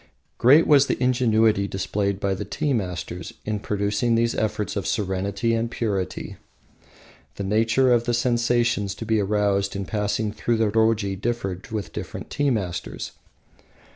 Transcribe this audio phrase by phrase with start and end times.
[0.39, 5.53] Great was the ingenuity displayed by the tea masters in producing these effects of serenity
[5.53, 6.37] and purity.
[7.35, 11.93] The nature of the sensations to be aroused in passing through the roji differed with
[11.93, 13.11] different tea masters.